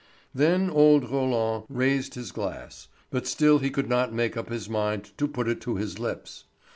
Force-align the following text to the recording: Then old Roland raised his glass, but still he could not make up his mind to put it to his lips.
Then 0.33 0.67
old 0.71 1.11
Roland 1.11 1.65
raised 1.69 2.15
his 2.15 2.31
glass, 2.31 2.87
but 3.11 3.27
still 3.27 3.59
he 3.59 3.69
could 3.69 3.87
not 3.87 4.11
make 4.11 4.35
up 4.35 4.49
his 4.49 4.67
mind 4.67 5.15
to 5.19 5.27
put 5.27 5.47
it 5.47 5.61
to 5.61 5.75
his 5.75 5.99
lips. 5.99 6.45